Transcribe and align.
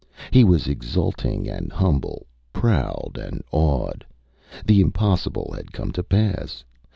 He 0.31 0.43
was 0.43 0.65
exulting 0.67 1.47
and 1.47 1.71
humble, 1.71 2.25
proud 2.51 3.19
and 3.21 3.43
awed. 3.51 4.03
The 4.65 4.81
impossible 4.81 5.53
had 5.55 5.71
come 5.71 5.91
to 5.91 6.01
pass. 6.01 6.63